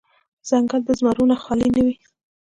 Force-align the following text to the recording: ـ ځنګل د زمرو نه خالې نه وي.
ـ 0.25 0.47
ځنګل 0.49 0.81
د 0.85 0.89
زمرو 0.99 1.23
نه 1.31 1.37
خالې 1.43 1.67
نه 1.75 1.81
وي. 1.85 1.95